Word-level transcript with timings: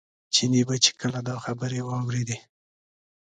چیني 0.33 0.61
به 0.67 0.75
چې 0.83 0.91
کله 1.01 1.19
دا 1.29 1.35
خبرې 1.45 1.81
واورېدې. 1.83 2.37